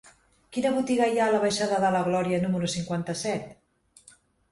Quina 0.55 0.69
botiga 0.77 1.09
hi 1.11 1.19
ha 1.19 1.27
a 1.27 1.33
la 1.35 1.41
baixada 1.43 1.77
de 1.83 1.91
la 1.97 2.01
Glòria 2.07 2.39
número 2.47 2.71
cinquanta-set? 2.77 4.17